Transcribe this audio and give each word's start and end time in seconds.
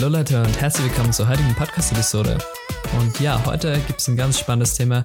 Hallo 0.00 0.16
Leute 0.16 0.40
und 0.40 0.60
herzlich 0.60 0.86
willkommen 0.86 1.12
zur 1.12 1.28
heutigen 1.28 1.52
Podcast-Episode. 1.56 2.38
Und 3.00 3.18
ja, 3.18 3.44
heute 3.44 3.80
gibt 3.88 3.98
es 3.98 4.06
ein 4.06 4.16
ganz 4.16 4.38
spannendes 4.38 4.74
Thema 4.74 5.04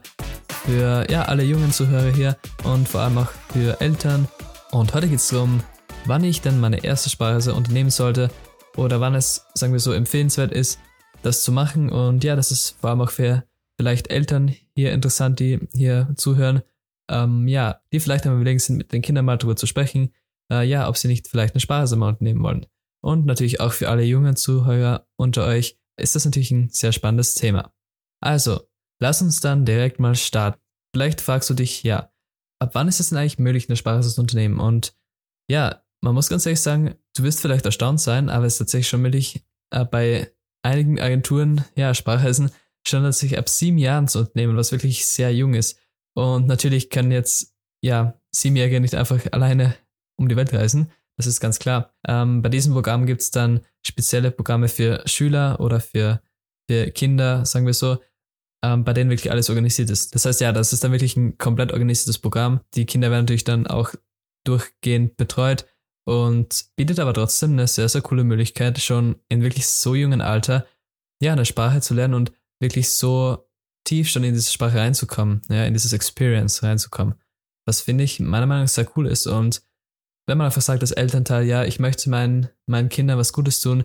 für 0.67 1.09
ja, 1.09 1.23
alle 1.23 1.41
jungen 1.41 1.71
Zuhörer 1.71 2.11
hier 2.11 2.37
und 2.63 2.87
vor 2.87 3.01
allem 3.01 3.17
auch 3.17 3.31
für 3.51 3.81
Eltern. 3.81 4.27
Und 4.69 4.93
heute 4.93 5.09
geht 5.09 5.17
es 5.17 5.29
darum, 5.29 5.63
wann 6.05 6.23
ich 6.23 6.41
denn 6.41 6.59
meine 6.59 6.83
erste 6.83 7.09
Sparreise 7.09 7.55
unternehmen 7.55 7.89
sollte 7.89 8.29
oder 8.77 9.01
wann 9.01 9.15
es, 9.15 9.47
sagen 9.55 9.73
wir 9.73 9.79
so, 9.79 9.93
empfehlenswert 9.93 10.51
ist, 10.51 10.77
das 11.23 11.41
zu 11.41 11.51
machen. 11.51 11.89
Und 11.89 12.23
ja, 12.23 12.35
das 12.35 12.51
ist 12.51 12.77
vor 12.79 12.91
allem 12.91 13.01
auch 13.01 13.09
für 13.09 13.45
vielleicht 13.77 14.11
Eltern 14.11 14.53
hier 14.75 14.91
interessant, 14.91 15.39
die 15.39 15.59
hier 15.73 16.13
zuhören. 16.17 16.61
Ähm, 17.09 17.47
ja, 17.47 17.81
die 17.91 17.99
vielleicht 17.99 18.27
am 18.27 18.35
überlegen 18.35 18.59
sind, 18.59 18.77
mit 18.77 18.93
den 18.93 19.01
Kindern 19.01 19.25
mal 19.25 19.37
drüber 19.37 19.55
zu 19.55 19.65
sprechen. 19.65 20.13
Äh, 20.51 20.67
ja, 20.67 20.87
ob 20.87 20.97
sie 20.97 21.07
nicht 21.07 21.29
vielleicht 21.29 21.55
eine 21.55 21.61
Sparreise 21.61 21.95
mal 21.95 22.09
unternehmen 22.09 22.43
wollen. 22.43 22.67
Und 23.03 23.25
natürlich 23.25 23.59
auch 23.59 23.73
für 23.73 23.89
alle 23.89 24.03
jungen 24.03 24.35
Zuhörer 24.35 25.07
unter 25.17 25.45
euch 25.45 25.77
ist 25.99 26.15
das 26.15 26.25
natürlich 26.25 26.51
ein 26.51 26.69
sehr 26.69 26.93
spannendes 26.93 27.35
Thema. 27.35 27.73
Also, 28.21 28.61
lass 29.01 29.21
uns 29.21 29.41
dann 29.41 29.65
direkt 29.65 29.99
mal 29.99 30.15
starten. 30.15 30.61
Vielleicht 30.93 31.19
fragst 31.19 31.49
du 31.49 31.53
dich, 31.53 31.83
ja, 31.83 32.11
ab 32.59 32.71
wann 32.73 32.87
ist 32.87 32.99
es 32.99 33.09
denn 33.09 33.17
eigentlich 33.17 33.39
möglich, 33.39 33.67
eine 33.67 33.75
Sparreise 33.75 34.13
zu 34.13 34.21
unternehmen? 34.21 34.59
Und 34.59 34.95
ja, 35.49 35.83
man 36.01 36.13
muss 36.13 36.29
ganz 36.29 36.45
ehrlich 36.45 36.61
sagen, 36.61 36.95
du 37.15 37.23
wirst 37.23 37.41
vielleicht 37.41 37.65
erstaunt 37.65 37.99
sein, 37.99 38.29
aber 38.29 38.45
es 38.45 38.53
ist 38.53 38.59
tatsächlich 38.59 38.87
schon 38.87 39.01
möglich, 39.01 39.45
äh, 39.71 39.83
bei 39.83 40.31
einigen 40.63 40.99
Agenturen, 40.99 41.65
ja, 41.75 41.93
Sparreisen 41.93 42.51
schon 42.87 43.03
tatsächlich 43.03 43.37
ab 43.37 43.49
sieben 43.49 43.77
Jahren 43.77 44.07
zu 44.07 44.19
unternehmen, 44.19 44.55
was 44.55 44.71
wirklich 44.71 45.05
sehr 45.05 45.33
jung 45.33 45.55
ist. 45.55 45.77
Und 46.15 46.47
natürlich 46.47 46.89
können 46.89 47.11
jetzt, 47.11 47.53
ja, 47.81 48.19
Siebenjährige 48.31 48.79
nicht 48.79 48.95
einfach 48.95 49.19
alleine 49.31 49.75
um 50.17 50.29
die 50.29 50.35
Welt 50.35 50.53
reisen. 50.53 50.91
Das 51.17 51.27
ist 51.27 51.39
ganz 51.39 51.59
klar. 51.59 51.93
Ähm, 52.07 52.41
bei 52.41 52.49
diesem 52.49 52.73
Programm 52.73 53.05
gibt 53.05 53.21
es 53.21 53.31
dann 53.31 53.61
spezielle 53.85 54.31
Programme 54.31 54.67
für 54.67 55.03
Schüler 55.05 55.59
oder 55.59 55.79
für, 55.79 56.21
für 56.69 56.89
Kinder, 56.91 57.45
sagen 57.45 57.65
wir 57.65 57.73
so, 57.73 57.99
ähm, 58.63 58.83
bei 58.83 58.93
denen 58.93 59.09
wirklich 59.09 59.31
alles 59.31 59.49
organisiert 59.49 59.89
ist. 59.89 60.15
Das 60.15 60.25
heißt, 60.25 60.41
ja, 60.41 60.51
das 60.51 60.73
ist 60.73 60.83
dann 60.83 60.91
wirklich 60.91 61.15
ein 61.17 61.37
komplett 61.37 61.71
organisiertes 61.71 62.17
Programm. 62.17 62.61
Die 62.73 62.85
Kinder 62.85 63.11
werden 63.11 63.23
natürlich 63.23 63.43
dann 63.43 63.67
auch 63.67 63.93
durchgehend 64.45 65.17
betreut 65.17 65.65
und 66.05 66.65
bietet 66.75 66.99
aber 66.99 67.13
trotzdem 67.13 67.51
eine 67.51 67.67
sehr, 67.67 67.89
sehr 67.89 68.01
coole 68.01 68.23
Möglichkeit, 68.23 68.79
schon 68.79 69.17
in 69.29 69.41
wirklich 69.41 69.67
so 69.67 69.95
jungen 69.95 70.21
Alter, 70.21 70.65
ja, 71.21 71.33
eine 71.33 71.45
Sprache 71.45 71.81
zu 71.81 71.93
lernen 71.93 72.13
und 72.13 72.31
wirklich 72.59 72.89
so 72.89 73.49
tief 73.85 74.09
schon 74.09 74.23
in 74.23 74.33
diese 74.33 74.51
Sprache 74.51 74.77
reinzukommen, 74.77 75.41
ja, 75.49 75.65
in 75.65 75.73
dieses 75.73 75.93
Experience 75.93 76.63
reinzukommen. 76.63 77.15
Was 77.65 77.81
finde 77.81 78.03
ich 78.03 78.19
meiner 78.19 78.45
Meinung 78.45 78.63
nach 78.63 78.69
sehr 78.69 78.89
cool 78.97 79.07
ist 79.07 79.27
und 79.27 79.61
wenn 80.27 80.37
man 80.37 80.45
einfach 80.45 80.61
sagt 80.61 80.81
als 80.81 80.91
Elternteil, 80.91 81.45
ja, 81.45 81.63
ich 81.65 81.79
möchte 81.79 82.09
meinen, 82.09 82.49
meinen 82.65 82.89
Kindern 82.89 83.17
was 83.17 83.33
Gutes 83.33 83.61
tun, 83.61 83.83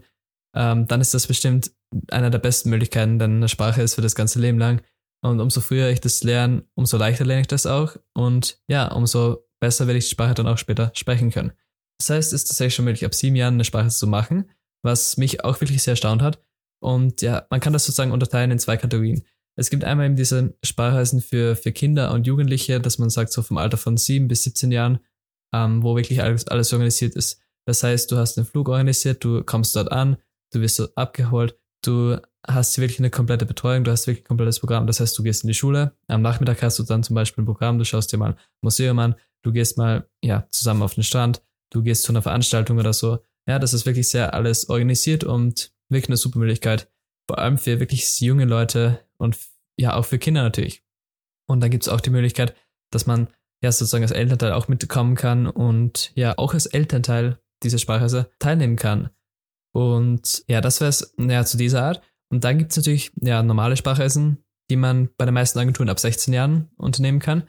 ähm, 0.55 0.86
dann 0.86 1.00
ist 1.00 1.14
das 1.14 1.27
bestimmt 1.27 1.72
einer 2.11 2.31
der 2.31 2.39
besten 2.39 2.70
Möglichkeiten, 2.70 3.19
denn 3.19 3.36
eine 3.36 3.48
Sprache 3.48 3.83
ist 3.83 3.94
für 3.94 4.03
das 4.03 4.14
ganze 4.14 4.41
Leben 4.41 4.59
lang. 4.59 4.83
Und 5.20 5.41
umso 5.41 5.61
früher 5.61 5.91
ich 5.91 6.00
das 6.00 6.22
lerne, 6.22 6.64
umso 6.75 6.97
leichter 6.97 7.25
lerne 7.25 7.41
ich 7.41 7.48
das 7.48 7.66
auch. 7.66 7.97
Und 8.14 8.61
ja, 8.69 8.92
umso 8.92 9.44
besser 9.61 9.86
werde 9.86 9.98
ich 9.98 10.05
die 10.05 10.12
Sprache 10.12 10.34
dann 10.34 10.47
auch 10.47 10.59
später 10.59 10.92
sprechen 10.94 11.31
können. 11.31 11.53
Das 11.98 12.11
heißt, 12.11 12.33
es 12.33 12.42
ist 12.42 12.48
tatsächlich 12.48 12.75
schon 12.75 12.84
möglich, 12.84 13.05
ab 13.05 13.14
sieben 13.14 13.34
Jahren 13.34 13.55
eine 13.55 13.64
Sprache 13.64 13.89
zu 13.89 14.06
machen, 14.06 14.50
was 14.83 15.16
mich 15.16 15.44
auch 15.44 15.61
wirklich 15.61 15.83
sehr 15.83 15.92
erstaunt 15.92 16.22
hat. 16.22 16.41
Und 16.81 17.22
ja, 17.22 17.47
man 17.50 17.59
kann 17.59 17.72
das 17.72 17.84
sozusagen 17.84 18.12
unterteilen 18.12 18.53
in 18.53 18.61
zwei 18.61 18.77
Kategorien. 18.77 19.25
Es 19.56 19.70
gibt 19.70 19.83
einmal 19.83 20.06
eben 20.06 20.14
diese 20.14 20.56
Sprachreisen 20.62 21.20
für, 21.20 21.56
für 21.56 21.72
Kinder 21.72 22.12
und 22.12 22.28
Jugendliche, 22.28 22.81
dass 22.81 22.98
man 22.98 23.11
sagt, 23.11 23.33
so 23.33 23.42
vom 23.42 23.59
Alter 23.59 23.77
von 23.77 23.97
sieben 23.97 24.28
bis 24.28 24.44
17 24.44 24.70
Jahren 24.70 25.00
ähm, 25.53 25.83
wo 25.83 25.97
wirklich 25.97 26.23
alles, 26.23 26.47
alles 26.49 26.73
organisiert 26.73 27.15
ist. 27.17 27.41
Das 27.67 27.83
heißt, 27.83 28.11
du 28.11 28.17
hast 28.17 28.37
den 28.37 28.45
Flug 28.45 28.69
organisiert, 28.69 29.22
du 29.22 29.43
kommst 29.43 29.77
dort 29.77 29.93
an, 29.93 30.17
du 30.53 30.61
wirst 30.61 30.78
dort 30.78 30.97
abgeholt, 30.97 31.59
du 31.83 32.19
hast 32.47 32.78
wirklich 32.78 32.99
eine 32.99 33.11
komplette 33.11 33.47
Betreuung, 33.47 33.84
du 33.84 33.91
hast 33.91 34.06
wirklich 34.06 34.25
ein 34.25 34.28
komplettes 34.28 34.61
Programm. 34.61 34.87
Das 34.87 35.00
heißt, 35.00 35.19
du 35.19 35.22
gehst 35.22 35.45
in 35.45 35.49
die 35.49 35.55
Schule, 35.55 35.95
am 36.06 36.22
Nachmittag 36.22 36.62
hast 36.62 36.78
du 36.78 36.83
dann 36.83 37.03
zum 37.03 37.15
Beispiel 37.15 37.43
ein 37.43 37.47
Programm, 37.47 37.78
du 37.78 37.84
schaust 37.84 38.12
dir 38.12 38.17
mal 38.17 38.33
ein 38.33 38.39
Museum 38.62 38.99
an, 38.99 39.15
du 39.43 39.53
gehst 39.53 39.77
mal 39.77 40.09
ja 40.22 40.47
zusammen 40.50 40.83
auf 40.83 40.95
den 40.95 41.05
Strand, 41.05 41.43
du 41.71 41.83
gehst 41.83 42.05
zu 42.05 42.12
einer 42.12 42.22
Veranstaltung 42.22 42.78
oder 42.78 42.93
so. 42.93 43.19
Ja, 43.47 43.59
das 43.59 43.75
ist 43.75 43.87
wirklich 43.87 44.09
sehr 44.09 44.34
alles 44.34 44.69
organisiert 44.69 45.25
und 45.25 45.72
wirklich 45.89 46.09
eine 46.09 46.17
super 46.17 46.39
Möglichkeit. 46.39 46.91
Vor 47.27 47.39
allem 47.39 47.59
für 47.59 47.81
wirklich 47.81 48.21
junge 48.21 48.45
Leute 48.45 49.01
und 49.19 49.37
ja 49.78 49.95
auch 49.95 50.05
für 50.05 50.19
Kinder 50.19 50.43
natürlich. 50.43 50.83
Und 51.47 51.61
dann 51.61 51.71
gibt 51.71 51.84
es 51.84 51.89
auch 51.89 52.01
die 52.01 52.11
Möglichkeit, 52.11 52.55
dass 52.91 53.06
man 53.06 53.28
ja 53.63 53.73
sozusagen 53.73 54.05
als 54.05 54.13
Elternteil 54.13 54.53
auch 54.53 54.69
mitkommen 54.69 55.15
kann 55.15 55.47
und 55.47 56.13
ja 56.15 56.37
auch 56.39 56.55
als 56.55 56.67
Elternteil 56.67 57.39
dieser 57.63 57.79
Sprachreise 57.79 58.31
teilnehmen 58.39 58.77
kann. 58.77 59.11
Und 59.75 60.45
ja, 60.49 60.61
das 60.61 60.81
wäre 60.81 60.91
es 60.91 61.15
ja, 61.19 61.45
zu 61.45 61.57
dieser 61.57 61.83
Art. 61.83 62.03
Und 62.31 62.45
dann 62.45 62.59
gibt 62.59 62.73
es 62.73 62.77
natürlich 62.77 63.13
ja 63.21 63.43
normale 63.43 63.77
Sprachreisen, 63.77 64.45
die 64.71 64.77
man 64.77 65.11
bei 65.17 65.25
den 65.25 65.35
meisten 65.35 65.59
Agenturen 65.59 65.89
ab 65.89 65.99
16 65.99 66.35
Jahren 66.35 66.71
unternehmen 66.77 67.21
kann. 67.21 67.49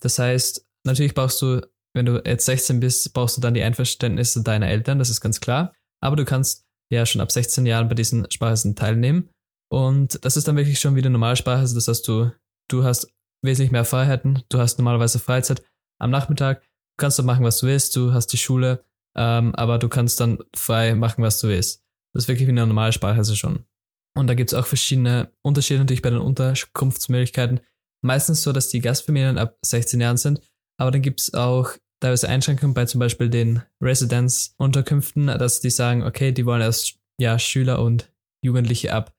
Das 0.00 0.18
heißt, 0.18 0.66
natürlich 0.84 1.14
brauchst 1.14 1.40
du, 1.42 1.66
wenn 1.94 2.06
du 2.06 2.22
jetzt 2.24 2.46
16 2.46 2.80
bist, 2.80 3.12
brauchst 3.14 3.36
du 3.36 3.40
dann 3.40 3.54
die 3.54 3.62
Einverständnisse 3.62 4.42
deiner 4.42 4.68
Eltern, 4.68 4.98
das 4.98 5.10
ist 5.10 5.20
ganz 5.20 5.40
klar. 5.40 5.72
Aber 6.02 6.16
du 6.16 6.24
kannst 6.24 6.64
ja 6.90 7.06
schon 7.06 7.20
ab 7.20 7.32
16 7.32 7.66
Jahren 7.66 7.88
bei 7.88 7.94
diesen 7.94 8.30
Sprachreisen 8.30 8.76
teilnehmen. 8.76 9.30
Und 9.70 10.24
das 10.24 10.36
ist 10.36 10.46
dann 10.46 10.56
wirklich 10.56 10.78
schon 10.78 10.94
wieder 10.94 11.10
normale 11.10 11.36
Sprachreise. 11.36 11.74
Das 11.74 11.88
heißt, 11.88 12.06
du, 12.06 12.30
du 12.68 12.84
hast 12.84 13.12
wesentlich 13.46 13.72
mehr 13.72 13.84
Freiheiten. 13.84 14.42
Du 14.48 14.58
hast 14.58 14.78
normalerweise 14.78 15.18
Freizeit 15.18 15.62
am 15.98 16.10
Nachmittag. 16.10 16.60
Du 16.60 17.02
kannst 17.02 17.18
doch 17.18 17.24
machen, 17.24 17.44
was 17.44 17.58
du 17.58 17.66
willst. 17.66 17.96
Du 17.96 18.12
hast 18.12 18.28
die 18.28 18.38
Schule, 18.38 18.84
ähm, 19.16 19.54
aber 19.54 19.78
du 19.78 19.88
kannst 19.88 20.20
dann 20.20 20.38
frei 20.54 20.94
machen, 20.94 21.22
was 21.22 21.40
du 21.40 21.48
willst. 21.48 21.82
Das 22.12 22.24
ist 22.24 22.28
wirklich 22.28 22.46
wie 22.46 22.52
eine 22.52 22.66
normale 22.66 22.92
Sprachreise 22.92 23.36
schon. 23.36 23.64
Und 24.16 24.28
da 24.28 24.34
gibt 24.34 24.52
es 24.52 24.58
auch 24.58 24.66
verschiedene 24.66 25.30
Unterschiede 25.42 25.80
natürlich 25.80 26.02
bei 26.02 26.10
den 26.10 26.20
Unterkunftsmöglichkeiten. 26.20 27.60
Meistens 28.02 28.42
so, 28.42 28.52
dass 28.52 28.68
die 28.68 28.80
Gastfamilien 28.80 29.38
ab 29.38 29.58
16 29.62 30.00
Jahren 30.00 30.16
sind, 30.16 30.40
aber 30.78 30.90
dann 30.90 31.02
gibt 31.02 31.20
es 31.20 31.34
auch 31.34 31.72
teilweise 32.00 32.28
Einschränkungen 32.28 32.74
bei 32.74 32.84
zum 32.86 32.98
Beispiel 32.98 33.28
den 33.28 33.62
Residence-Unterkünften, 33.82 35.26
dass 35.26 35.60
die 35.60 35.70
sagen, 35.70 36.02
okay, 36.02 36.32
die 36.32 36.46
wollen 36.46 36.62
erst 36.62 36.98
ja 37.18 37.38
Schüler 37.38 37.82
und 37.82 38.10
Jugendliche 38.42 38.92
ab 38.92 39.14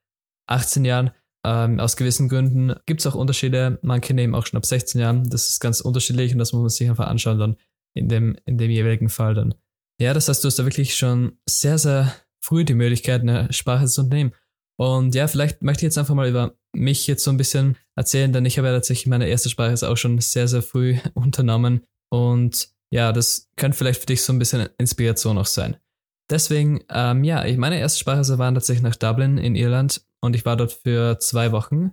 18 0.47 0.85
Jahren 0.85 1.11
ähm, 1.47 1.80
aus 1.80 1.96
gewissen 1.96 2.28
Gründen 2.28 2.75
gibt 2.85 3.00
es 3.00 3.08
auch 3.08 3.16
Unterschiede. 3.16 3.80
Manche 3.81 4.13
nehmen 4.13 4.35
auch 4.35 4.46
schon 4.46 4.58
ab 4.58 4.66
16 4.66 5.00
Jahren. 5.00 5.30
Das 5.30 5.47
ist 5.47 5.62
ganz 5.62 5.80
unterschiedlich 5.80 6.34
und 6.34 6.40
das 6.40 6.52
muss 6.52 6.62
man 6.62 6.69
sich 6.69 6.90
einfach 6.90 7.08
anschauen 7.08 7.40
dann 7.40 7.56
in 7.96 8.09
dem, 8.09 8.35
in 8.46 8.58
dem 8.58 8.69
jeweiligen 8.69 9.08
Fall 9.08 9.34
dann. 9.34 9.56
Ja, 10.00 10.13
das 10.13 10.28
heißt, 10.28 10.44
du 10.44 10.47
hast 10.47 10.59
da 10.59 10.66
wirklich 10.66 10.96
schon 10.96 11.40
sehr, 11.47 11.78
sehr 11.78 12.13
früh 12.44 12.66
die 12.66 12.74
Möglichkeit, 12.74 13.22
eine 13.22 13.52
Sprache 13.53 13.86
zu 13.86 14.02
unternehmen. 14.02 14.34
Und 14.78 15.16
ja, 15.16 15.28
vielleicht 15.28 15.63
möchte 15.63 15.81
ich 15.81 15.90
jetzt 15.90 15.97
einfach 15.97 16.16
mal 16.16 16.28
über 16.28 16.56
mich 16.75 17.07
jetzt 17.07 17.24
so 17.24 17.31
ein 17.31 17.38
bisschen 17.38 17.78
erzählen, 17.96 18.34
denn 18.34 18.46
ich 18.46 18.57
habe 18.57 18.68
ja 18.68 18.74
tatsächlich 18.74 19.07
meine 19.07 19.28
erste 19.28 19.50
Sprache 19.50 19.69
jetzt 19.69 19.84
auch 19.84 19.96
schon 19.96 20.19
sehr, 20.19 20.50
sehr 20.50 20.62
früh 20.62 20.97
unternommen. 21.13 21.86
Und 22.12 22.69
ja, 22.91 23.13
das 23.13 23.50
könnte 23.56 23.78
vielleicht 23.78 24.02
für 24.02 24.06
dich 24.06 24.22
so 24.22 24.34
ein 24.34 24.40
bisschen 24.40 24.68
Inspiration 24.78 25.38
auch 25.38 25.46
sein. 25.46 25.78
Deswegen, 26.29 26.83
ähm, 26.89 27.23
ja, 27.23 27.45
meine 27.57 27.79
erste 27.79 27.99
Sprache 27.99 28.38
waren 28.38 28.53
tatsächlich 28.53 28.83
nach 28.83 28.95
Dublin 28.95 29.38
in 29.38 29.55
Irland 29.55 30.01
und 30.21 30.35
ich 30.35 30.45
war 30.45 30.57
dort 30.57 30.73
für 30.73 31.19
zwei 31.19 31.51
Wochen 31.51 31.91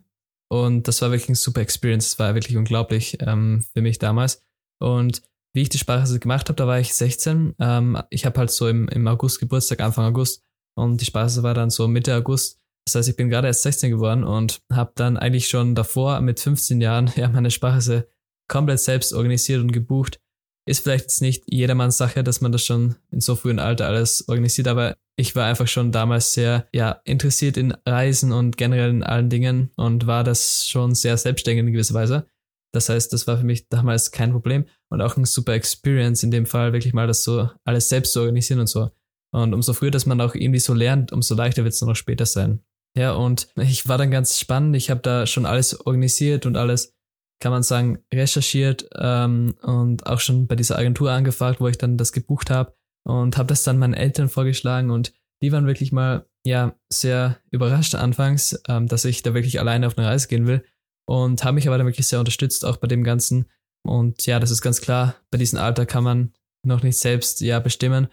und 0.49 0.89
das 0.89 1.03
war 1.03 1.11
wirklich 1.11 1.31
ein 1.31 1.35
super 1.35 1.61
Experience. 1.61 2.09
Es 2.09 2.19
war 2.19 2.35
wirklich 2.35 2.57
unglaublich 2.57 3.19
ähm, 3.21 3.65
für 3.73 3.83
mich 3.83 3.99
damals. 3.99 4.43
Und 4.81 5.23
wie 5.53 5.63
ich 5.63 5.69
die 5.69 5.79
Sprache 5.79 6.19
gemacht 6.19 6.49
habe, 6.49 6.57
da 6.57 6.67
war 6.67 6.81
ich 6.81 6.95
16. 6.95 7.55
Ähm, 7.59 8.01
ich 8.11 8.27
habe 8.27 8.39
halt 8.39 8.51
so 8.51 8.69
im, 8.69 8.89
im 8.89 9.07
August 9.07 9.41
Geburtstag, 9.41 9.81
Anfang 9.81 10.07
August 10.07 10.43
und 10.77 11.01
die 11.01 11.05
Sprache 11.05 11.43
war 11.43 11.55
dann 11.55 11.71
so 11.71 11.87
Mitte 11.89 12.15
August. 12.15 12.61
Das 12.87 12.97
heißt, 12.97 13.09
ich 13.09 13.17
bin 13.17 13.31
gerade 13.31 13.47
erst 13.47 13.63
16 13.63 13.91
geworden 13.91 14.25
und 14.25 14.63
habe 14.71 14.93
dann 14.97 15.17
eigentlich 15.17 15.49
schon 15.49 15.75
davor 15.75 16.21
mit 16.21 16.41
15 16.41 16.81
Jahren 16.81 17.11
ja 17.17 17.29
meine 17.29 17.51
Sprache 17.51 18.09
komplett 18.49 18.81
selbst 18.81 19.13
organisiert 19.13 19.61
und 19.61 19.73
gebucht 19.73 20.21
ist 20.67 20.83
vielleicht 20.83 21.21
nicht 21.21 21.45
jedermanns 21.47 21.99
Sache, 21.99 22.25
dass 22.25 22.41
man 22.41 22.53
das 22.53 22.65
schon 22.65 22.97
in 23.11 23.21
so 23.21 23.37
frühem 23.37 23.59
Alter 23.59 23.87
alles 23.87 24.29
organisiert, 24.29 24.69
aber 24.69 24.97
ich 25.17 25.37
war 25.37 25.47
einfach 25.47 25.69
schon 25.69 25.93
damals 25.93 26.33
sehr, 26.33 26.67
ja, 26.73 27.01
interessiert 27.05 27.57
in 27.57 27.73
Reisen 27.87 28.33
und 28.33 28.57
generell 28.57 28.91
in 28.91 29.03
allen 29.03 29.31
Dingen 29.31 29.71
und 29.77 30.07
war 30.07 30.25
das 30.25 30.67
schon 30.67 30.95
sehr 30.95 31.17
selbstständig 31.17 31.65
in 31.65 31.73
gewisser 31.73 31.95
Weise. 31.95 32.27
Das 32.73 32.89
heißt, 32.89 33.13
das 33.13 33.27
war 33.27 33.39
für 33.39 33.45
mich 33.45 33.69
damals 33.69 34.11
kein 34.11 34.33
Problem 34.33 34.65
und 34.89 35.01
auch 35.01 35.17
ein 35.17 35.25
super 35.25 35.53
Experience 35.53 36.25
in 36.25 36.33
dem 36.33 36.47
Fall, 36.47 36.73
wirklich 36.73 36.95
mal 36.95 37.07
das 37.07 37.23
so 37.23 37.49
alles 37.65 37.89
selbst 37.89 38.13
zu 38.13 38.21
organisieren 38.21 38.61
und 38.61 38.67
so. 38.67 38.91
Und 39.33 39.55
umso 39.55 39.73
früher, 39.75 39.91
dass 39.91 40.07
man 40.07 40.21
auch 40.21 40.35
irgendwie 40.35 40.61
so 40.61 40.75
lernt, 40.75 41.13
umso 41.13 41.35
leichter 41.35 41.63
wird 41.65 41.75
es 41.75 41.81
dann 41.81 41.91
auch 41.91 41.97
später 41.97 42.27
sein. 42.27 42.65
Ja, 42.97 43.13
und 43.13 43.49
ich 43.57 43.89
war 43.89 43.99
dann 43.99 44.11
ganz 44.11 44.39
spannend. 44.39 44.77
Ich 44.77 44.91
habe 44.91 45.01
da 45.01 45.27
schon 45.27 45.47
alles 45.47 45.87
organisiert 45.87 46.47
und 46.47 46.57
alles 46.57 46.95
kann 47.41 47.53
man 47.53 47.63
sagen, 47.63 47.99
recherchiert 48.13 48.89
ähm, 48.97 49.55
und 49.63 50.07
auch 50.07 50.21
schon 50.21 50.47
bei 50.47 50.57
dieser 50.57 50.79
Agentur 50.79 51.11
angefragt, 51.11 51.61
wo 51.61 51.69
ich 51.69 51.79
dann 51.79 51.97
das 51.97 52.13
gebucht 52.13 52.51
habe 52.51 52.75
und 53.05 53.37
habe 53.37 53.49
das 53.49 53.63
dann 53.63 53.79
meinen 53.79 53.95
Eltern 53.95 54.29
vorgeschlagen 54.29 54.91
und 54.91 55.13
die 55.43 55.53
waren 55.53 55.67
wirklich 55.67 55.93
mal 55.93 56.27
ja 56.45 56.75
sehr 56.91 57.39
überrascht 57.51 57.95
anfangs, 57.95 58.61
ähm, 58.69 58.87
dass 58.87 59.05
ich 59.05 59.23
da 59.23 59.35
wirklich 59.35 59.61
alleine 59.61 59.87
auf 59.87 59.99
eine 59.99 60.07
Reise 60.07 60.29
gehen 60.29 60.47
will 60.47 60.65
und 61.07 61.45
haben 61.45 61.57
mich 61.57 61.67
aber 61.67 61.77
dann 61.77 61.87
wirklich 61.87 62.07
sehr 62.07 62.19
unterstützt 62.19 62.65
auch 62.65 62.79
bei 62.79 62.87
dem 62.87 63.05
Ganzen 63.05 63.47
und 63.87 64.25
ja, 64.27 64.41
das 64.41 64.51
ist 64.51 64.63
ganz 64.63 64.81
klar, 64.81 65.17
bei 65.31 65.39
diesem 65.39 65.59
Alter 65.59 65.87
kann 65.87 66.05
man 66.05 66.33
noch 66.65 66.83
nicht 66.83 66.99
selbst 66.99 67.41
ja 67.41 67.61
bestimmen, 67.61 68.09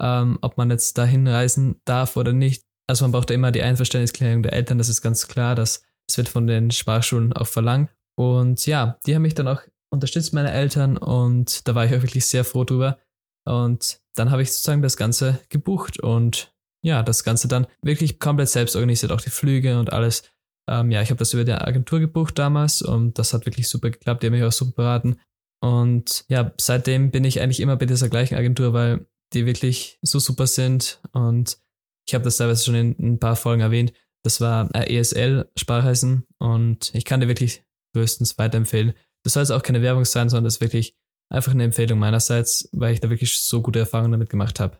ähm, 0.00 0.38
ob 0.42 0.56
man 0.56 0.70
jetzt 0.70 0.96
dahin 0.98 1.26
reisen 1.26 1.80
darf 1.84 2.16
oder 2.16 2.32
nicht. 2.32 2.64
also 2.88 3.04
man 3.04 3.12
braucht 3.12 3.30
da 3.30 3.34
immer 3.34 3.50
die 3.50 3.62
Einverständnisklärung 3.62 4.42
der 4.42 4.52
Eltern, 4.52 4.78
das 4.78 4.88
ist 4.88 5.02
ganz 5.02 5.26
klar, 5.26 5.54
das, 5.54 5.82
das 6.08 6.18
wird 6.18 6.28
von 6.28 6.46
den 6.46 6.70
Sprachschulen 6.70 7.32
auch 7.32 7.48
verlangt. 7.48 7.90
Und 8.18 8.66
ja, 8.66 8.98
die 9.06 9.14
haben 9.14 9.22
mich 9.22 9.34
dann 9.34 9.48
auch 9.48 9.62
unterstützt, 9.90 10.32
meine 10.32 10.52
Eltern, 10.52 10.96
und 10.96 11.66
da 11.68 11.74
war 11.74 11.84
ich 11.84 11.94
auch 11.94 12.02
wirklich 12.02 12.26
sehr 12.26 12.44
froh 12.44 12.64
drüber. 12.64 12.98
Und 13.44 14.00
dann 14.14 14.30
habe 14.30 14.42
ich 14.42 14.52
sozusagen 14.52 14.82
das 14.82 14.96
Ganze 14.96 15.40
gebucht 15.48 16.00
und 16.00 16.52
ja, 16.82 17.02
das 17.02 17.24
Ganze 17.24 17.48
dann 17.48 17.66
wirklich 17.82 18.18
komplett 18.18 18.48
selbst 18.48 18.76
organisiert, 18.76 19.12
auch 19.12 19.20
die 19.20 19.30
Flüge 19.30 19.78
und 19.78 19.92
alles. 19.92 20.30
Ähm, 20.68 20.90
ja, 20.90 21.02
ich 21.02 21.10
habe 21.10 21.18
das 21.18 21.32
über 21.32 21.44
die 21.44 21.52
Agentur 21.52 22.00
gebucht 22.00 22.38
damals 22.38 22.82
und 22.82 23.18
das 23.18 23.32
hat 23.32 23.46
wirklich 23.46 23.68
super 23.68 23.90
geklappt. 23.90 24.22
Die 24.22 24.26
haben 24.26 24.34
mich 24.34 24.44
auch 24.44 24.52
super 24.52 24.72
beraten. 24.72 25.20
Und 25.60 26.24
ja, 26.28 26.52
seitdem 26.60 27.10
bin 27.10 27.24
ich 27.24 27.40
eigentlich 27.40 27.60
immer 27.60 27.76
bei 27.76 27.86
dieser 27.86 28.08
gleichen 28.08 28.36
Agentur, 28.36 28.72
weil 28.72 29.06
die 29.32 29.46
wirklich 29.46 29.98
so 30.02 30.18
super 30.18 30.46
sind. 30.46 31.00
Und 31.12 31.58
ich 32.06 32.14
habe 32.14 32.24
das 32.24 32.36
teilweise 32.36 32.64
schon 32.64 32.74
in, 32.74 32.96
ein 32.98 33.18
paar 33.18 33.36
Folgen 33.36 33.62
erwähnt. 33.62 33.92
Das 34.24 34.40
war 34.40 34.68
ESL 34.74 35.50
Sprachreisen 35.56 36.26
und 36.38 36.92
ich 36.94 37.04
kann 37.04 37.20
dir 37.20 37.28
wirklich 37.28 37.65
größtens 37.96 38.38
weiterempfehlen. 38.38 38.92
Das 39.24 39.32
soll 39.32 39.42
jetzt 39.42 39.50
auch 39.50 39.62
keine 39.62 39.82
Werbung 39.82 40.04
sein, 40.04 40.28
sondern 40.28 40.44
das 40.44 40.56
ist 40.56 40.60
wirklich 40.60 40.96
einfach 41.32 41.52
eine 41.52 41.64
Empfehlung 41.64 41.98
meinerseits, 41.98 42.68
weil 42.72 42.92
ich 42.92 43.00
da 43.00 43.10
wirklich 43.10 43.40
so 43.40 43.62
gute 43.62 43.78
Erfahrungen 43.78 44.12
damit 44.12 44.30
gemacht 44.30 44.60
habe. 44.60 44.78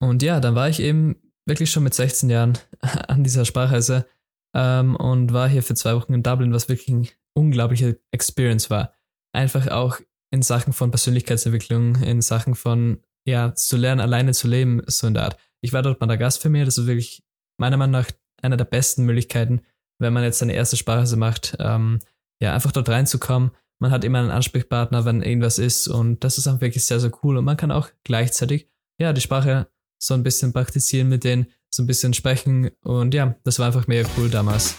Und 0.00 0.22
ja, 0.22 0.40
dann 0.40 0.54
war 0.54 0.68
ich 0.68 0.80
eben 0.80 1.16
wirklich 1.46 1.70
schon 1.70 1.84
mit 1.84 1.94
16 1.94 2.28
Jahren 2.28 2.58
an 2.80 3.24
dieser 3.24 3.44
Sprachreise 3.44 4.06
ähm, 4.54 4.96
und 4.96 5.32
war 5.32 5.48
hier 5.48 5.62
für 5.62 5.74
zwei 5.74 5.94
Wochen 5.94 6.12
in 6.14 6.22
Dublin, 6.22 6.52
was 6.52 6.68
wirklich 6.68 6.88
eine 6.88 7.08
unglaubliche 7.34 8.00
Experience 8.10 8.68
war. 8.68 8.92
Einfach 9.32 9.68
auch 9.68 9.98
in 10.30 10.42
Sachen 10.42 10.72
von 10.72 10.90
Persönlichkeitsentwicklung, 10.90 11.96
in 11.96 12.20
Sachen 12.20 12.54
von, 12.54 13.00
ja, 13.26 13.54
zu 13.54 13.76
lernen, 13.76 14.00
alleine 14.00 14.32
zu 14.32 14.48
leben, 14.48 14.82
so 14.86 15.06
in 15.06 15.14
der 15.14 15.24
Art. 15.24 15.36
Ich 15.62 15.72
war 15.72 15.82
dort 15.82 16.00
mal 16.00 16.06
der 16.06 16.18
Gast 16.18 16.42
für 16.42 16.50
mir, 16.50 16.64
das 16.64 16.78
ist 16.78 16.86
wirklich 16.86 17.22
meiner 17.58 17.76
Meinung 17.76 17.92
nach 17.92 18.10
einer 18.42 18.56
der 18.56 18.64
besten 18.64 19.04
Möglichkeiten, 19.04 19.62
wenn 20.00 20.12
man 20.12 20.24
jetzt 20.24 20.38
seine 20.40 20.54
erste 20.54 20.76
Sprachreise 20.76 21.16
macht, 21.16 21.56
ähm, 21.60 22.00
ja, 22.42 22.52
einfach 22.52 22.72
dort 22.72 22.88
reinzukommen. 22.88 23.52
Man 23.78 23.92
hat 23.92 24.04
immer 24.04 24.18
einen 24.18 24.30
Ansprechpartner, 24.30 25.04
wenn 25.04 25.22
irgendwas 25.22 25.58
ist 25.58 25.86
und 25.86 26.24
das 26.24 26.38
ist 26.38 26.48
auch 26.48 26.60
wirklich 26.60 26.84
sehr, 26.84 26.98
sehr 26.98 27.12
cool 27.22 27.36
und 27.36 27.44
man 27.44 27.56
kann 27.56 27.70
auch 27.70 27.88
gleichzeitig, 28.02 28.68
ja, 28.98 29.12
die 29.12 29.20
Sprache 29.20 29.68
so 29.98 30.14
ein 30.14 30.24
bisschen 30.24 30.52
praktizieren 30.52 31.08
mit 31.08 31.22
denen, 31.22 31.46
so 31.70 31.84
ein 31.84 31.86
bisschen 31.86 32.14
sprechen 32.14 32.70
und 32.82 33.14
ja, 33.14 33.36
das 33.44 33.60
war 33.60 33.68
einfach 33.68 33.86
mega 33.86 34.08
cool 34.16 34.28
damals. 34.28 34.74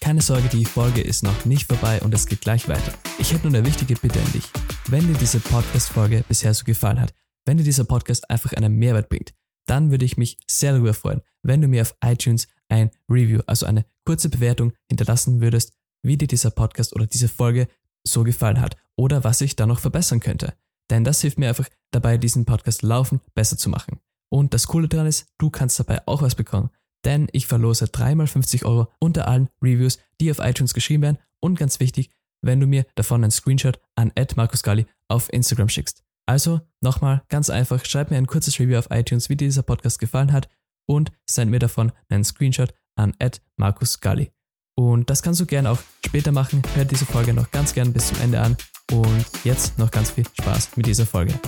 Keine 0.00 0.20
Sorge, 0.20 0.48
die 0.48 0.64
Folge 0.64 1.00
ist 1.00 1.22
noch 1.22 1.44
nicht 1.44 1.68
vorbei 1.68 2.00
und 2.02 2.12
es 2.12 2.26
geht 2.26 2.40
gleich 2.40 2.68
weiter. 2.68 2.92
Ich 3.20 3.32
hätte 3.32 3.46
nur 3.46 3.56
eine 3.56 3.64
wichtige 3.64 3.94
Bitte 3.94 4.18
an 4.18 4.32
dich. 4.32 4.50
Wenn 4.88 5.06
dir 5.06 5.14
diese 5.18 5.38
Podcast-Folge 5.38 6.24
bisher 6.26 6.52
so 6.54 6.64
gefallen 6.64 7.00
hat, 7.00 7.14
wenn 7.44 7.56
dir 7.56 7.64
dieser 7.64 7.84
Podcast 7.84 8.28
einfach 8.28 8.52
einen 8.54 8.74
Mehrwert 8.74 9.08
bringt, 9.08 9.32
dann 9.66 9.92
würde 9.92 10.04
ich 10.04 10.16
mich 10.16 10.38
sehr 10.48 10.72
darüber 10.72 10.92
freuen, 10.92 11.20
wenn 11.42 11.60
du 11.60 11.68
mir 11.68 11.82
auf 11.82 11.94
iTunes 12.04 12.48
ein 12.72 12.90
Review, 13.08 13.40
also 13.46 13.66
eine 13.66 13.84
kurze 14.06 14.30
Bewertung 14.30 14.72
hinterlassen 14.88 15.42
würdest, 15.42 15.74
wie 16.02 16.16
dir 16.16 16.26
dieser 16.26 16.50
Podcast 16.50 16.94
oder 16.96 17.06
diese 17.06 17.28
Folge 17.28 17.68
so 18.02 18.24
gefallen 18.24 18.60
hat 18.60 18.76
oder 18.96 19.22
was 19.24 19.42
ich 19.42 19.54
da 19.54 19.66
noch 19.66 19.78
verbessern 19.78 20.20
könnte. 20.20 20.54
Denn 20.90 21.04
das 21.04 21.20
hilft 21.20 21.38
mir 21.38 21.50
einfach 21.50 21.68
dabei, 21.92 22.16
diesen 22.16 22.46
Podcast 22.46 22.82
laufen 22.82 23.20
besser 23.34 23.56
zu 23.58 23.68
machen. 23.68 24.00
Und 24.30 24.54
das 24.54 24.66
Coole 24.66 24.88
daran 24.88 25.06
ist, 25.06 25.26
du 25.38 25.50
kannst 25.50 25.78
dabei 25.78 26.00
auch 26.06 26.22
was 26.22 26.34
bekommen. 26.34 26.70
Denn 27.04 27.28
ich 27.32 27.46
verlose 27.46 27.88
dreimal 27.88 28.26
50 28.26 28.64
Euro 28.64 28.88
unter 28.98 29.28
allen 29.28 29.48
Reviews, 29.62 29.98
die 30.20 30.30
auf 30.30 30.38
iTunes 30.38 30.72
geschrieben 30.72 31.02
werden. 31.02 31.18
Und 31.40 31.58
ganz 31.58 31.78
wichtig, 31.78 32.10
wenn 32.40 32.58
du 32.58 32.66
mir 32.66 32.86
davon 32.94 33.22
einen 33.22 33.30
Screenshot 33.30 33.80
an 33.96 34.12
@markusgali 34.36 34.86
auf 35.08 35.30
Instagram 35.32 35.68
schickst. 35.68 36.02
Also 36.24 36.60
nochmal 36.80 37.22
ganz 37.28 37.50
einfach, 37.50 37.84
schreib 37.84 38.10
mir 38.10 38.16
ein 38.16 38.26
kurzes 38.26 38.58
Review 38.58 38.78
auf 38.78 38.90
iTunes, 38.90 39.28
wie 39.28 39.36
dir 39.36 39.48
dieser 39.48 39.62
Podcast 39.62 39.98
gefallen 39.98 40.32
hat 40.32 40.48
und 40.86 41.12
send 41.28 41.50
mir 41.50 41.58
davon 41.58 41.92
einen 42.08 42.24
Screenshot 42.24 42.74
an 42.96 43.14
@markusgali. 43.56 44.30
Und 44.74 45.10
das 45.10 45.22
kannst 45.22 45.40
du 45.40 45.46
gerne 45.46 45.70
auch 45.70 45.78
später 46.04 46.32
machen. 46.32 46.62
Hör 46.74 46.84
diese 46.84 47.06
Folge 47.06 47.34
noch 47.34 47.50
ganz 47.50 47.74
gern 47.74 47.92
bis 47.92 48.08
zum 48.08 48.20
Ende 48.20 48.40
an. 48.40 48.56
Und 48.90 49.24
jetzt 49.44 49.78
noch 49.78 49.90
ganz 49.90 50.10
viel 50.10 50.24
Spaß 50.40 50.76
mit 50.76 50.86
dieser 50.86 51.06
Folge. 51.06 51.38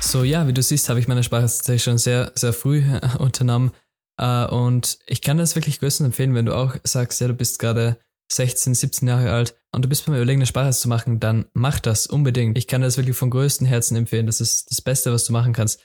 So, 0.00 0.24
ja, 0.24 0.46
wie 0.46 0.52
du 0.52 0.62
siehst, 0.62 0.88
habe 0.88 1.00
ich 1.00 1.08
meine 1.08 1.22
Sprache 1.22 1.42
tatsächlich 1.42 1.82
schon 1.82 1.98
sehr, 1.98 2.32
sehr 2.34 2.52
früh 2.52 2.82
unternommen. 3.18 3.72
Äh, 4.18 4.46
und 4.46 4.98
ich 5.06 5.22
kann 5.22 5.38
das 5.38 5.54
wirklich 5.54 5.80
größten 5.80 6.06
empfehlen, 6.06 6.34
wenn 6.34 6.46
du 6.46 6.54
auch 6.54 6.76
sagst, 6.84 7.20
ja, 7.20 7.28
du 7.28 7.34
bist 7.34 7.58
gerade 7.58 7.98
16, 8.32 8.74
17 8.74 9.08
Jahre 9.08 9.32
alt 9.32 9.54
und 9.72 9.84
du 9.84 9.88
bist 9.88 10.06
beim 10.06 10.14
Überlegen, 10.14 10.40
eine 10.40 10.46
Sprache 10.46 10.72
zu 10.72 10.88
machen, 10.88 11.20
dann 11.20 11.46
mach 11.54 11.78
das 11.78 12.06
unbedingt. 12.06 12.58
Ich 12.58 12.66
kann 12.66 12.82
das 12.82 12.96
wirklich 12.96 13.16
von 13.16 13.30
größtem 13.30 13.66
Herzen 13.66 13.96
empfehlen. 13.96 14.26
Das 14.26 14.40
ist 14.40 14.70
das 14.70 14.82
Beste, 14.82 15.12
was 15.12 15.24
du 15.24 15.32
machen 15.32 15.52
kannst. 15.52 15.80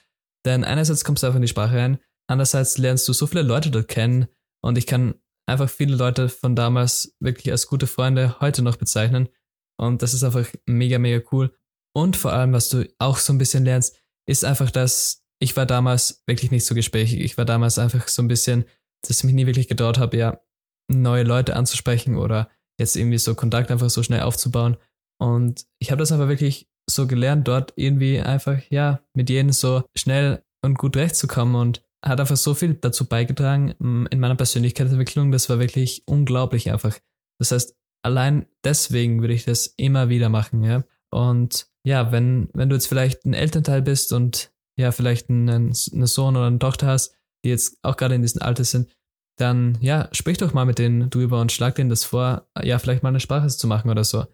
Denn 0.45 0.63
einerseits 0.63 1.03
kommst 1.03 1.23
du 1.23 1.27
einfach 1.27 1.37
in 1.37 1.43
die 1.43 1.47
Sprache 1.47 1.75
rein, 1.75 1.99
andererseits 2.27 2.77
lernst 2.77 3.07
du 3.07 3.13
so 3.13 3.27
viele 3.27 3.43
Leute 3.43 3.71
dort 3.71 3.87
kennen 3.87 4.27
und 4.61 4.77
ich 4.77 4.87
kann 4.87 5.15
einfach 5.45 5.69
viele 5.69 5.95
Leute 5.95 6.29
von 6.29 6.55
damals 6.55 7.15
wirklich 7.19 7.51
als 7.51 7.67
gute 7.67 7.87
Freunde 7.87 8.39
heute 8.39 8.61
noch 8.61 8.77
bezeichnen 8.77 9.29
und 9.77 10.01
das 10.01 10.13
ist 10.13 10.23
einfach 10.23 10.47
mega, 10.65 10.99
mega 10.99 11.25
cool. 11.31 11.55
Und 11.95 12.15
vor 12.15 12.33
allem, 12.33 12.53
was 12.53 12.69
du 12.69 12.87
auch 12.99 13.17
so 13.17 13.33
ein 13.33 13.37
bisschen 13.37 13.65
lernst, 13.65 13.95
ist 14.27 14.45
einfach, 14.45 14.71
dass 14.71 15.23
ich 15.39 15.57
war 15.57 15.65
damals 15.65 16.23
wirklich 16.25 16.51
nicht 16.51 16.65
so 16.65 16.73
gesprächig. 16.73 17.19
Ich 17.19 17.37
war 17.37 17.45
damals 17.45 17.77
einfach 17.77 18.07
so 18.07 18.21
ein 18.21 18.27
bisschen, 18.27 18.65
dass 19.01 19.19
ich 19.19 19.23
mich 19.25 19.33
nie 19.33 19.45
wirklich 19.45 19.67
getraut 19.67 19.97
habe, 19.97 20.15
ja, 20.15 20.41
neue 20.89 21.23
Leute 21.23 21.55
anzusprechen 21.55 22.15
oder 22.15 22.49
jetzt 22.79 22.95
irgendwie 22.95 23.17
so 23.17 23.35
Kontakt 23.35 23.69
einfach 23.71 23.89
so 23.89 24.03
schnell 24.03 24.21
aufzubauen. 24.21 24.77
Und 25.19 25.65
ich 25.79 25.91
habe 25.91 25.99
das 25.99 26.11
aber 26.11 26.29
wirklich 26.29 26.69
so 26.89 27.07
gelernt, 27.07 27.47
dort 27.47 27.73
irgendwie 27.75 28.19
einfach, 28.19 28.59
ja, 28.69 28.99
mit 29.13 29.29
jedem 29.29 29.51
so 29.51 29.83
schnell 29.95 30.43
und 30.61 30.77
gut 30.77 30.95
rechtzukommen 30.95 31.55
und 31.55 31.83
hat 32.03 32.19
einfach 32.19 32.37
so 32.37 32.53
viel 32.53 32.73
dazu 32.73 33.05
beigetragen 33.05 33.71
in 34.09 34.19
meiner 34.19 34.35
Persönlichkeitsentwicklung. 34.35 35.31
Das 35.31 35.49
war 35.49 35.59
wirklich 35.59 36.03
unglaublich 36.05 36.71
einfach. 36.71 36.97
Das 37.39 37.51
heißt, 37.51 37.75
allein 38.03 38.45
deswegen 38.63 39.21
würde 39.21 39.33
ich 39.33 39.45
das 39.45 39.67
immer 39.77 40.09
wieder 40.09 40.29
machen, 40.29 40.63
ja. 40.63 40.83
Und 41.11 41.67
ja, 41.85 42.11
wenn, 42.11 42.49
wenn 42.53 42.69
du 42.69 42.75
jetzt 42.75 42.87
vielleicht 42.87 43.25
ein 43.25 43.33
Elternteil 43.33 43.81
bist 43.81 44.13
und 44.13 44.51
ja, 44.77 44.91
vielleicht 44.91 45.29
einen, 45.29 45.49
einen 45.49 45.73
Sohn 46.07 46.35
oder 46.35 46.47
eine 46.47 46.59
Tochter 46.59 46.87
hast, 46.87 47.15
die 47.45 47.49
jetzt 47.49 47.77
auch 47.83 47.97
gerade 47.97 48.15
in 48.15 48.21
diesem 48.21 48.41
Alter 48.41 48.63
sind, 48.63 48.89
dann 49.37 49.77
ja, 49.81 50.09
sprich 50.11 50.37
doch 50.37 50.53
mal 50.53 50.65
mit 50.65 50.79
denen 50.79 51.09
drüber 51.09 51.41
und 51.41 51.51
schlag 51.51 51.75
denen 51.75 51.89
das 51.89 52.03
vor, 52.03 52.47
ja, 52.61 52.79
vielleicht 52.79 53.03
mal 53.03 53.09
eine 53.09 53.19
Sprache 53.19 53.47
zu 53.47 53.67
machen 53.67 53.89
oder 53.89 54.03
so. 54.03 54.25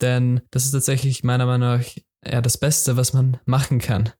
Denn 0.00 0.40
das 0.50 0.64
ist 0.64 0.72
tatsächlich 0.72 1.24
meiner 1.24 1.46
Meinung 1.46 1.68
nach 1.68 1.84
ja 2.24 2.40
das 2.40 2.58
Beste, 2.58 2.96
was 2.96 3.12
man 3.12 3.38
machen 3.46 3.78
kann. 3.78 4.10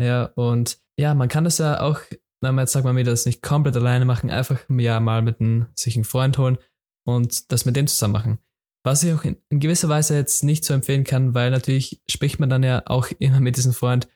Ja, 0.00 0.26
und 0.34 0.78
ja, 0.98 1.14
man 1.14 1.28
kann 1.28 1.44
das 1.44 1.58
ja 1.58 1.80
auch, 1.80 2.00
wenn 2.40 2.54
man 2.54 2.64
jetzt 2.64 2.72
sagt, 2.72 2.84
man 2.84 2.96
will 2.96 3.04
das 3.04 3.26
nicht 3.26 3.42
komplett 3.42 3.76
alleine 3.76 4.04
machen, 4.04 4.30
einfach 4.30 4.60
ja 4.68 5.00
mal 5.00 5.22
mit 5.22 5.40
einem, 5.40 5.66
sich 5.74 5.96
einen 5.96 6.04
Freund 6.04 6.38
holen 6.38 6.58
und 7.06 7.52
das 7.52 7.64
mit 7.64 7.76
dem 7.76 7.86
zusammen 7.86 8.12
machen. 8.12 8.38
Was 8.84 9.02
ich 9.02 9.12
auch 9.12 9.24
in, 9.24 9.36
in 9.48 9.60
gewisser 9.60 9.88
Weise 9.88 10.16
jetzt 10.16 10.42
nicht 10.42 10.64
so 10.64 10.74
empfehlen 10.74 11.04
kann, 11.04 11.34
weil 11.34 11.50
natürlich 11.50 12.02
spricht 12.08 12.40
man 12.40 12.50
dann 12.50 12.62
ja 12.62 12.82
auch 12.86 13.08
immer 13.18 13.40
mit 13.40 13.56
diesem 13.56 13.72
Freund 13.72 14.08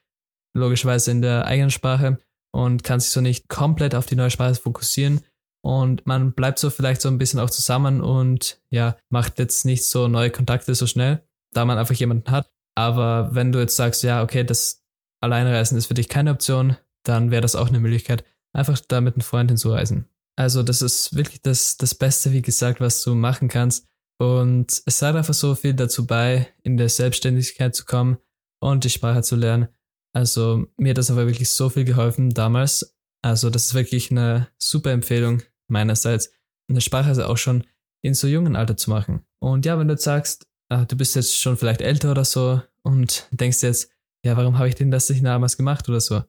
logischerweise 0.54 1.11
in 1.11 1.23
der 1.23 1.46
eigenen 1.46 1.70
Sprache 1.70 2.18
und 2.52 2.82
kann 2.82 3.00
sich 3.00 3.11
so 3.11 3.20
nicht 3.20 3.49
komplett 3.49 3.94
auf 3.94 4.06
die 4.06 4.16
neue 4.16 4.30
Sprache 4.30 4.54
fokussieren 4.54 5.20
und 5.66 6.06
man 6.06 6.30
bleibt 6.30 6.61
so 6.61 6.70
vielleicht 6.70 7.00
so 7.00 7.08
ein 7.08 7.18
bisschen 7.18 7.40
auch 7.40 7.50
zusammen 7.50 8.00
und 8.00 8.61
ja, 8.70 8.96
macht 9.08 9.40
jetzt 9.40 9.64
nicht 9.64 9.85
so 9.85 10.06
neue 10.06 10.30
Kontakte 10.30 10.73
so 10.76 10.87
schnell, 10.87 11.25
da 11.54 11.64
man 11.64 11.76
einfach 11.76 11.96
jemanden 11.96 12.30
hat. 12.30 12.49
Aber 12.76 13.35
wenn 13.35 13.50
du 13.50 13.58
jetzt 13.58 13.75
sagst, 13.75 14.04
ja, 14.04 14.23
okay, 14.23 14.44
das 14.44 14.85
Alleinreisen 15.20 15.76
ist 15.76 15.87
für 15.87 15.94
dich 15.94 16.08
keine 16.08 16.30
Option, 16.30 16.76
dann 17.02 17.32
wäre 17.32 17.42
das 17.42 17.56
auch 17.56 17.66
eine 17.66 17.80
Möglichkeit, 17.80 18.25
einfach 18.52 18.78
da 18.78 19.00
mit 19.00 19.14
einem 19.14 19.23
Freund 19.23 19.50
hinzureisen. 19.50 20.08
Also 20.37 20.62
das 20.62 20.82
ist 20.82 21.16
wirklich 21.16 21.42
das, 21.42 21.76
das 21.76 21.96
Beste, 21.96 22.32
wie 22.32 22.42
gesagt, 22.42 22.80
was 22.80 23.02
du 23.02 23.16
machen 23.16 23.49
kannst. 23.49 23.88
Und 24.20 24.82
es 24.87 25.00
sagt 25.00 25.16
einfach 25.16 25.35
so 25.35 25.56
viel 25.56 25.75
dazu 25.75 26.06
bei, 26.06 26.46
in 26.62 26.76
der 26.76 26.90
Selbstständigkeit 26.90 27.75
zu 27.75 27.87
kommen 27.87 28.18
und 28.61 28.85
die 28.85 28.90
Sprache 28.90 29.23
zu 29.23 29.35
lernen. 29.35 29.66
Also 30.12 30.68
mir 30.76 30.90
hat 30.90 30.99
das 30.99 31.11
aber 31.11 31.26
wirklich 31.26 31.49
so 31.49 31.70
viel 31.70 31.85
geholfen 31.85 32.30
damals. 32.30 32.94
Also 33.20 33.50
das 33.50 33.64
ist 33.64 33.75
wirklich 33.75 34.12
eine 34.12 34.46
super 34.58 34.92
Empfehlung, 34.92 35.42
meinerseits 35.68 36.30
eine 36.68 36.80
Sprachreise 36.80 37.28
auch 37.28 37.37
schon 37.37 37.64
in 38.02 38.14
so 38.14 38.26
jungen 38.26 38.56
Alter 38.56 38.76
zu 38.76 38.90
machen. 38.90 39.25
Und 39.40 39.66
ja, 39.66 39.78
wenn 39.78 39.88
du 39.88 39.94
jetzt 39.94 40.04
sagst, 40.04 40.46
ah, 40.68 40.85
du 40.85 40.96
bist 40.96 41.14
jetzt 41.16 41.38
schon 41.38 41.56
vielleicht 41.56 41.80
älter 41.80 42.11
oder 42.11 42.25
so 42.25 42.62
und 42.82 43.28
denkst 43.30 43.62
jetzt, 43.62 43.90
ja, 44.25 44.37
warum 44.37 44.58
habe 44.58 44.68
ich 44.68 44.75
denn 44.75 44.90
das 44.90 45.08
nicht 45.08 45.25
damals 45.25 45.56
gemacht 45.56 45.88
oder 45.88 46.00
so? 46.00 46.23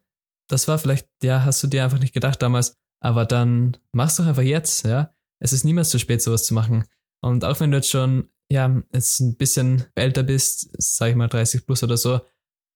Das 0.50 0.67
war 0.67 0.77
vielleicht, 0.77 1.08
ja, 1.24 1.44
hast 1.44 1.63
du 1.63 1.67
dir 1.67 1.84
einfach 1.84 2.00
nicht 2.00 2.13
gedacht 2.13 2.41
damals, 2.41 2.75
aber 3.01 3.25
dann 3.25 3.77
machst 3.91 4.20
du 4.20 4.24
einfach 4.24 4.44
jetzt, 4.44 4.86
ja. 4.86 5.13
Es 5.39 5.53
ist 5.53 5.65
niemals 5.65 5.89
zu 5.89 6.00
spät, 6.00 6.22
sowas 6.22 6.46
zu 6.46 6.53
machen. 6.53 6.86
Und 7.22 7.44
auch 7.46 7.60
wenn 7.60 7.72
du 7.72 7.77
jetzt 7.77 7.89
schon, 7.89 8.29
ja, 8.51 8.82
jetzt 8.91 9.20
ein 9.20 9.38
bisschen 9.38 9.86
älter 9.96 10.24
bist, 10.24 10.70
sag 10.77 11.10
ich 11.10 11.15
mal 11.15 11.27
30 11.27 11.65
plus 11.65 11.84
oder 11.84 11.98
so, 11.98 12.15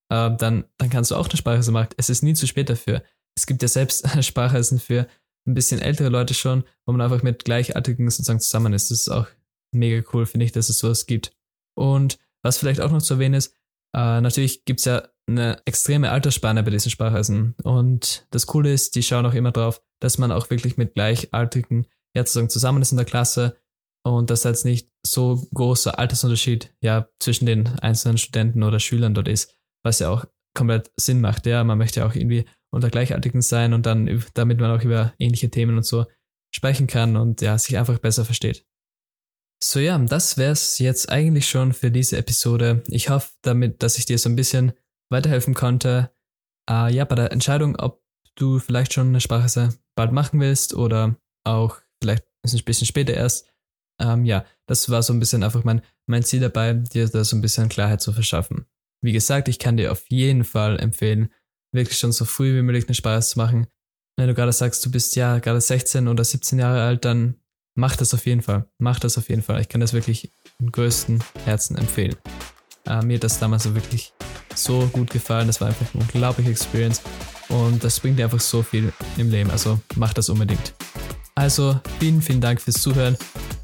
äh, 0.09 0.35
dann, 0.37 0.65
dann 0.77 0.89
kannst 0.89 1.11
du 1.11 1.15
auch 1.15 1.27
eine 1.27 1.37
Sprachreise 1.37 1.71
machen. 1.71 1.89
Es 1.97 2.09
ist 2.09 2.21
nie 2.21 2.33
zu 2.33 2.45
spät 2.45 2.69
dafür. 2.69 3.03
Es 3.35 3.47
gibt 3.47 3.61
ja 3.61 3.67
selbst 3.67 4.07
Sprachreisen 4.23 4.79
für 4.79 5.07
ein 5.47 5.53
bisschen 5.53 5.81
ältere 5.81 6.09
Leute 6.09 6.33
schon, 6.33 6.63
wo 6.85 6.91
man 6.91 7.01
einfach 7.01 7.23
mit 7.23 7.45
Gleichartigen 7.45 8.09
sozusagen 8.09 8.39
zusammen 8.39 8.73
ist. 8.73 8.91
Das 8.91 9.01
ist 9.01 9.09
auch 9.09 9.27
mega 9.73 10.07
cool, 10.13 10.25
finde 10.25 10.45
ich, 10.45 10.51
dass 10.51 10.69
es 10.69 10.77
sowas 10.77 11.05
gibt. 11.05 11.35
Und 11.75 12.19
was 12.43 12.57
vielleicht 12.57 12.81
auch 12.81 12.91
noch 12.91 13.01
zu 13.01 13.15
erwähnen 13.15 13.35
ist, 13.35 13.55
äh, 13.95 14.21
natürlich 14.21 14.65
gibt 14.65 14.79
es 14.79 14.85
ja 14.85 15.07
eine 15.27 15.61
extreme 15.65 16.11
Altersspanne 16.11 16.63
bei 16.63 16.71
diesen 16.71 16.91
Sprachreisen. 16.91 17.55
Und 17.63 18.27
das 18.31 18.47
Coole 18.47 18.73
ist, 18.73 18.95
die 18.95 19.03
schauen 19.03 19.25
auch 19.25 19.33
immer 19.33 19.51
drauf, 19.51 19.81
dass 19.99 20.17
man 20.17 20.31
auch 20.31 20.49
wirklich 20.49 20.77
mit 20.77 20.93
Gleichaltrigen 20.93 21.87
ja 22.15 22.23
sozusagen 22.23 22.49
zusammen 22.49 22.81
ist 22.81 22.91
in 22.91 22.97
der 22.97 23.05
Klasse 23.05 23.57
und 24.03 24.29
dass 24.29 24.41
da 24.41 24.49
jetzt 24.49 24.65
nicht 24.65 24.89
so 25.05 25.47
großer 25.53 25.97
Altersunterschied 25.97 26.73
ja 26.81 27.07
zwischen 27.19 27.45
den 27.45 27.67
einzelnen 27.79 28.17
Studenten 28.17 28.63
oder 28.63 28.79
Schülern 28.79 29.13
dort 29.13 29.27
ist, 29.27 29.55
was 29.83 29.99
ja 29.99 30.09
auch 30.09 30.25
komplett 30.55 30.91
Sinn 30.97 31.21
macht. 31.21 31.45
Ja, 31.45 31.63
man 31.63 31.77
möchte 31.77 32.01
ja 32.01 32.07
auch 32.07 32.15
irgendwie 32.15 32.45
unter 32.71 32.89
Gleichaltrigen 32.89 33.41
sein 33.41 33.73
und 33.73 33.85
dann, 33.85 34.23
damit 34.33 34.59
man 34.59 34.71
auch 34.71 34.83
über 34.83 35.13
ähnliche 35.19 35.49
Themen 35.49 35.77
und 35.77 35.85
so 35.85 36.05
sprechen 36.53 36.87
kann 36.87 37.15
und 37.15 37.41
ja, 37.41 37.57
sich 37.57 37.77
einfach 37.77 37.99
besser 37.99 38.25
versteht. 38.25 38.65
So 39.63 39.79
ja, 39.79 39.97
das 39.97 40.37
wäre 40.37 40.53
es 40.53 40.79
jetzt 40.79 41.09
eigentlich 41.09 41.47
schon 41.47 41.73
für 41.73 41.91
diese 41.91 42.17
Episode. 42.17 42.83
Ich 42.87 43.09
hoffe 43.09 43.31
damit, 43.41 43.83
dass 43.83 43.97
ich 43.97 44.05
dir 44.05 44.17
so 44.17 44.27
ein 44.29 44.35
bisschen 44.35 44.73
weiterhelfen 45.09 45.53
konnte. 45.53 46.11
Äh, 46.69 46.93
ja, 46.93 47.05
bei 47.05 47.15
der 47.15 47.31
Entscheidung, 47.31 47.75
ob 47.75 48.01
du 48.35 48.59
vielleicht 48.59 48.93
schon 48.93 49.09
eine 49.09 49.21
Sprache 49.21 49.69
bald 49.95 50.11
machen 50.11 50.39
willst 50.39 50.73
oder 50.73 51.15
auch 51.43 51.77
vielleicht 52.01 52.25
ein 52.43 52.63
bisschen 52.65 52.87
später 52.87 53.13
erst. 53.13 53.47
Ähm, 54.01 54.25
ja, 54.25 54.45
das 54.65 54.89
war 54.89 55.03
so 55.03 55.13
ein 55.13 55.19
bisschen 55.19 55.43
einfach 55.43 55.63
mein, 55.63 55.81
mein 56.07 56.23
Ziel 56.23 56.39
dabei, 56.39 56.73
dir 56.73 57.07
da 57.07 57.23
so 57.23 57.35
ein 57.35 57.41
bisschen 57.41 57.69
Klarheit 57.69 58.01
zu 58.01 58.13
verschaffen. 58.13 58.65
Wie 59.03 59.11
gesagt, 59.11 59.47
ich 59.47 59.59
kann 59.59 59.77
dir 59.77 59.91
auf 59.91 60.09
jeden 60.09 60.43
Fall 60.43 60.79
empfehlen, 60.79 61.31
wirklich 61.71 61.97
schon 61.97 62.11
so 62.11 62.25
früh 62.25 62.55
wie 62.55 62.61
möglich 62.61 62.87
eine 62.87 62.95
Sprache 62.95 63.21
zu 63.21 63.39
machen. 63.39 63.67
Wenn 64.17 64.27
du 64.27 64.33
gerade 64.33 64.53
sagst, 64.53 64.85
du 64.85 64.91
bist 64.91 65.15
ja 65.15 65.39
gerade 65.39 65.61
16 65.61 66.07
oder 66.07 66.23
17 66.23 66.59
Jahre 66.59 66.83
alt, 66.83 67.05
dann 67.05 67.35
mach 67.75 67.95
das 67.95 68.13
auf 68.13 68.25
jeden 68.25 68.41
Fall. 68.41 68.67
Mach 68.77 68.99
das 68.99 69.17
auf 69.17 69.29
jeden 69.29 69.41
Fall. 69.41 69.61
Ich 69.61 69.69
kann 69.69 69.81
das 69.81 69.93
wirklich 69.93 70.31
im 70.59 70.71
größten 70.71 71.23
Herzen 71.45 71.77
empfehlen. 71.77 72.15
Äh, 72.85 73.03
mir 73.03 73.15
hat 73.15 73.23
das 73.23 73.39
damals 73.39 73.63
so 73.63 73.75
wirklich 73.75 74.13
so 74.55 74.87
gut 74.91 75.09
gefallen. 75.11 75.47
Das 75.47 75.61
war 75.61 75.69
einfach 75.69 75.93
eine 75.93 76.03
unglaubliche 76.03 76.51
Experience. 76.51 77.01
Und 77.49 77.83
das 77.83 77.99
bringt 77.99 78.19
dir 78.19 78.25
einfach 78.25 78.39
so 78.39 78.63
viel 78.63 78.91
im 79.17 79.29
Leben. 79.29 79.49
Also 79.51 79.79
mach 79.95 80.13
das 80.13 80.29
unbedingt. 80.29 80.73
Also 81.35 81.79
vielen, 81.99 82.21
vielen 82.21 82.41
Dank 82.41 82.61
fürs 82.61 82.81
Zuhören. 82.81 83.17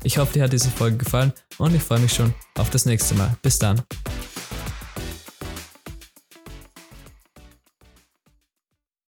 Ich 0.04 0.18
hoffe, 0.18 0.34
dir 0.34 0.44
hat 0.44 0.54
diese 0.54 0.70
Folge 0.70 0.98
gefallen 0.98 1.34
und 1.58 1.76
ich 1.76 1.84
freue 1.84 2.00
mich 2.00 2.14
schon 2.14 2.34
auf 2.58 2.70
das 2.70 2.86
nächste 2.86 3.16
Mal. 3.16 3.36
Bis 3.42 3.60
dann. 3.60 3.82